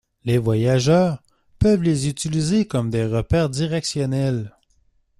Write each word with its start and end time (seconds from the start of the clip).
Les 0.25 0.39
voyageurs 0.39 1.21
peuvent 1.59 1.83
les 1.83 2.07
utiliser 2.09 2.65
comme 2.65 2.89
des 2.89 3.05
repères 3.05 3.51
directionnels. 3.51 4.51